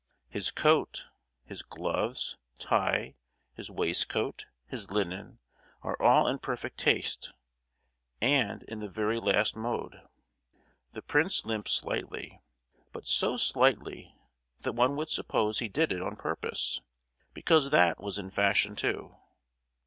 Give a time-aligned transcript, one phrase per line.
[0.29, 1.05] His coat,
[1.45, 3.13] his gloves, tie,
[3.53, 5.37] his waistcoat, his linen,
[5.83, 7.33] are all in perfect taste,
[8.19, 10.01] and in the very last mode.
[10.93, 12.41] The prince limps slightly,
[12.91, 14.15] but so slightly
[14.61, 16.81] that one would suppose he did it on purpose
[17.35, 19.15] because that was in fashion too.